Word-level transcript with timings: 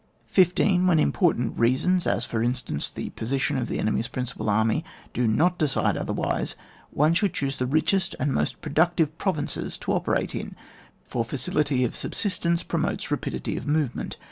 15. 0.29 0.87
When 0.87 0.97
important 0.97 1.59
reasons 1.59 2.07
(as 2.07 2.25
for 2.25 2.41
instance 2.41 2.89
the 2.89 3.11
position 3.11 3.55
of 3.55 3.67
the 3.67 3.77
enemy's 3.77 4.07
prin 4.07 4.25
cipal 4.25 4.47
army) 4.49 4.83
do 5.13 5.27
not 5.27 5.59
decide 5.59 5.95
otherwise, 5.95 6.55
one 6.89 7.13
should 7.13 7.35
choose 7.35 7.57
the 7.57 7.67
richest 7.67 8.15
and 8.19 8.33
most 8.33 8.61
pro 8.63 8.71
ductive 8.71 9.09
provinces 9.19 9.77
to 9.77 9.93
operate 9.93 10.33
in, 10.33 10.55
for 11.03 11.23
facility 11.23 11.83
of 11.83 11.95
subsistence 11.95 12.63
promotes 12.63 13.11
rapidity 13.11 13.55
of 13.57 13.67
movement. 13.67 14.17